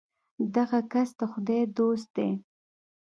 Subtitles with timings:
[0.55, 2.29] دغه کس د خدای دوست دی.